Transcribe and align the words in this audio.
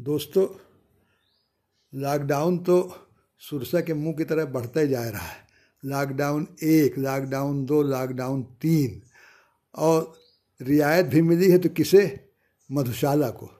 दोस्तों 0.00 0.48
लॉकडाउन 1.94 2.58
तो 2.58 2.96
सुरसा 3.38 3.80
के 3.80 3.94
मुँह 3.94 4.14
की 4.14 4.24
तरह 4.24 4.44
बढ़ता 4.44 4.80
ही 4.80 4.88
जा 4.88 5.08
रहा 5.08 5.26
है। 5.26 5.36
लॉकडाउन 5.84 6.46
एक 6.62 6.98
लॉकडाउन 6.98 7.64
दो 7.64 7.82
लॉकडाउन 7.82 8.42
तीन। 8.42 9.02
और 9.74 10.14
रियायत 10.62 11.06
भी 11.06 11.22
मिली 11.22 11.50
है 11.50 11.58
तो 11.58 11.68
किसे? 11.68 12.30
मधुशाला 12.72 13.30
को। 13.30 13.50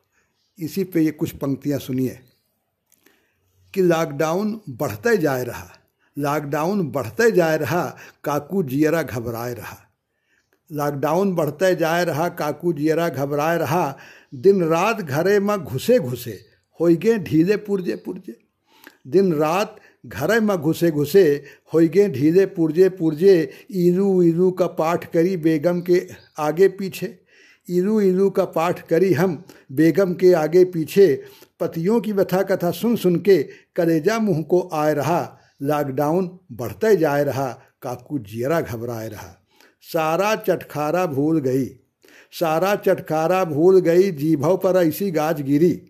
इसी 0.59 0.85
पे 0.85 1.01
ये 1.01 1.11
कुछ 1.11 1.31
पंक्तियाँ 1.31 1.79
सुनिए। 1.79 2.21
कि 3.75 3.83
लॉकडाउन 3.83 4.61
बढ़ते 4.69 5.17
जा 5.17 5.43
रहा। 5.43 5.71
लॉकडाउन 6.19 6.91
बढ़ते 6.91 7.31
जा 7.31 7.55
रहा, 7.55 7.97
काकू 8.25 8.63
जियरा 8.63 9.03
घबराए 9.03 9.55
रहा। 9.55 9.77
लॉकडाउन 10.73 11.35
बढ़ते 11.35 11.75
जाए 11.75 12.05
रहा, 12.05 12.29
काकू 12.29 12.73
जियरा 12.73 13.09
घबराए 13.09 13.59
रहा। 13.59 13.99
दिन 14.35 14.63
रात 14.65 15.01
घरे 15.01 15.39
में 15.41 15.59
घुसे 15.59 15.99
घुसे 15.99 16.39
हो 16.81 16.87
गे 16.97 17.19
ढीले 17.19 17.57
पुरजे 17.57 17.97
पुरजे। 17.97 18.37
दिन 19.07 19.33
रात 19.35 19.77
घरे 20.07 20.41
में 20.41 20.57
घुसे 20.57 20.91
घुसे 20.91 21.45
हो 21.75 21.81
गे 21.89 22.09
ढीले 22.09 22.47
पुरजे 22.47 22.89
पुरजे 22.89 23.51
ईरू 23.73 24.23
ईरू 24.23 24.51
का 24.51 24.67
पाठ 24.67 25.13
करी 25.13 25.37
बेगम 25.37 25.81
के 25.81 26.07
आगे 26.39 26.69
पीछे। 26.69 27.19
ईरू 27.71 28.01
ईरू 28.01 28.31
का 28.31 28.45
पाठ 28.45 28.87
करी 28.89 29.13
हम 29.13 29.45
बेगम 29.73 30.15
के 30.15 30.33
आगे 30.33 30.65
पीछे। 30.65 31.25
पतियों 31.61 32.01
की 32.01 32.13
व्यथा 32.13 32.43
कथा 32.43 32.71
सुन 32.71 32.97
सुन 32.97 33.17
के 33.17 33.43
कलेजा 33.77 34.19
मुँह 34.19 34.43
को 34.43 34.69
आए 34.73 34.95
रहा 34.95 35.39
लॉकडाउन 35.63 36.39
बढ़ते 36.53 36.97
जाए 36.97 37.25
रहा, 37.25 37.49
काकू 37.83 38.19
जियरा 38.19 38.61
घबराए 38.61 39.09
रहा। 39.09 39.37
सारा 39.83 40.35
चटखारा 40.37 41.07
भूल 41.07 41.41
गई। 41.41 41.65
सारा 42.33 42.75
चटखारा 42.77 43.45
भूल 43.45 43.81
गई 43.81 44.11
जीभव 44.11 44.57
पर 44.57 44.77
ऐसी 44.77 45.11
गाज 45.11 45.43
गिरी। 45.43 45.83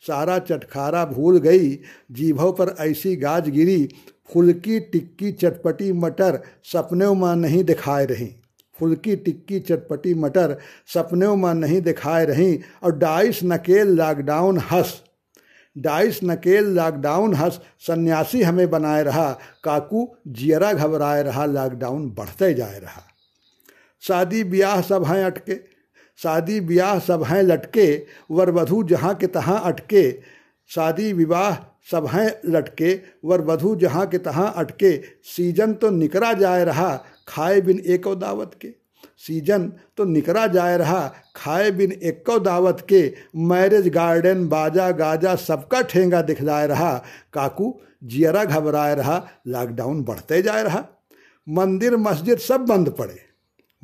सारा 0.00 0.38
चटखारा 0.38 1.04
भूल 1.04 1.38
गई 1.38 1.80
जीभव 2.12 2.52
पर 2.52 2.74
ऐसी 2.80 3.16
गाज 3.16 3.48
गिरी। 3.48 3.88
फुलकी 4.34 4.80
टिक्की 4.80 5.32
चटपटी 5.32 5.92
मटर 5.92 6.42
सपने 6.64 7.14
में 7.14 7.36
नहीं 7.36 7.64
दिखाए 7.64 8.04
रही। 8.04 8.34
फुलकी 8.80 9.16
टिक्की 9.16 9.60
चटपटी 9.60 10.14
मटर 10.14 10.58
सपने 10.94 11.28
में 11.28 11.54
नहीं 11.54 11.80
दिखाए 11.80 12.24
रही। 12.24 12.60
और 12.82 12.98
डाइस 12.98 13.40
नकेल 13.44 13.88
लॉकडाउन 13.88 14.58
हंस। 14.58 15.02
डाइस 15.78 16.20
नकेल 16.24 16.64
लॉकडाउन 16.64 17.34
हंस, 17.34 17.60
सन्यासी 17.80 18.42
हमें 18.42 18.70
बनाए 18.70 19.02
रहा। 19.02 19.38
काकू 19.64 20.14
जियरा 20.28 20.72
घबराए 20.72 21.22
रहा, 21.22 21.46
लॉकडाउन 21.46 22.10
बढ़ते 22.10 22.54
जाए 22.54 22.78
रहा। 22.78 23.02
शादी 24.00 24.44
ब्याह 24.44 24.80
सब 24.80 25.04
हैं 25.04 25.24
अटके। 25.24 25.77
शादी 26.18 26.60
ब्याह 26.60 26.98
सब 26.98 27.22
हैं 27.22 27.42
लटके, 27.42 28.06
वर 28.30 28.50
वधु 28.50 28.82
जहाँ 28.82 29.14
के 29.14 29.26
तहाँ 29.26 29.60
अटके। 29.64 30.10
शादी 30.70 31.12
विवाह 31.12 31.54
सब 31.90 32.06
हैं 32.06 32.40
लटके, 32.46 33.00
वर 33.24 33.40
वधु 33.40 33.74
जहाँ 33.76 34.06
के 34.06 34.18
तहाँ 34.18 34.52
अटके। 34.56 34.96
सीज़न 35.24 35.72
तो 35.74 35.90
निकरा 35.90 36.32
जाए 36.32 36.64
रहा 36.64 37.04
खाए 37.28 37.60
बिन 37.60 37.82
एको 37.86 38.14
दावत 38.14 38.56
के। 38.60 38.68
सीज़न 39.18 39.72
तो 39.96 40.04
निकरा 40.04 40.46
जाए 40.46 40.76
रहा 40.78 41.14
खाए 41.36 41.70
बिन 41.70 41.92
एको 41.92 42.38
दावत 42.38 42.86
के। 42.88 43.14
मैरिज 43.36 43.88
गार्डन, 43.88 44.48
बाजा 44.48 44.90
गाजा 44.90 45.34
सबका 45.36 45.80
ठेंगा 45.82 46.22
दिखलाए 46.22 46.66
रहा। 46.66 47.04
काकू 47.32 47.80
जियरा 48.04 48.44
घबराए 48.44 48.94
रहा, 48.94 49.28
लॉकडाउन 49.46 50.02
बढ़ते 50.02 50.42
जाए 50.42 50.62
रहा। 50.62 50.84
मंदिर, 51.48 51.96
मस्जिद 51.96 52.38
सब 52.38 52.60
बंद 52.60 52.90
पड़े। 52.90 53.18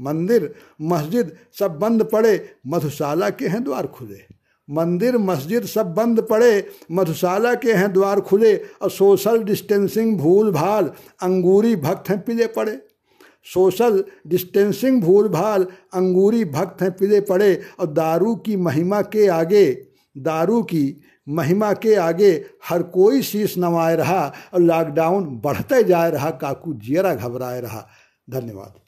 मंदिर, 0.00 0.54
मस्जिद 0.82 1.36
सब 1.58 1.78
बंद 1.78 2.02
पड़े, 2.02 2.50
मधुशाला 2.66 3.30
के 3.30 3.46
हैं 3.46 3.64
द्वार 3.64 3.86
खुले। 3.86 4.34
मंदिर, 4.70 5.18
मस्जिद 5.18 5.64
सब 5.64 5.94
बंद 5.94 6.20
पड़े, 6.20 6.68
मधुशाला 6.92 7.54
के 7.54 7.72
हैं 7.72 7.92
द्वार 7.92 8.20
खुले, 8.20 8.56
और 8.56 8.90
सोशल 8.90 9.42
डिस्टेंसिंग 9.42 10.18
भूल 10.18 10.52
भाल 10.52 10.90
अंगूरी 11.22 11.76
भक्त 11.76 12.08
हैं 12.08 12.20
पिले 12.24 12.46
पड़े। 12.46 12.86
सोशल 13.44 14.04
डिस्टेंसिंग 14.26 15.02
भूल 15.02 15.28
भाल 15.28 15.66
अंगूरी 15.94 16.44
भक्त 16.44 16.82
हैं 16.82 16.92
पिले 16.92 17.20
पड़े, 17.20 17.60
और 17.80 17.86
दारू 17.86 18.34
की 18.34 18.56
महिमा 18.56 19.02
के 19.02 19.26
आगे, 19.26 19.86
दारू 20.18 20.62
की 20.62 21.00
महिमा 21.28 21.72
के 21.72 21.94
आगे 21.94 22.44
हर 22.68 22.82
कोई 22.82 23.22
शीश 23.22 23.58
नवाए 23.58 23.96
रहा, 23.96 24.32
और 24.54 24.60
लॉकडाउन 24.60 25.24
बढ़ते 25.24 25.84
जाए 25.84 26.10
रहा, 26.10 26.30
काकू 26.30 26.74
जियरा 26.74 27.14
घबराए 27.14 27.60
रहा। 27.60 27.88
धन्यवाद। 28.30 28.83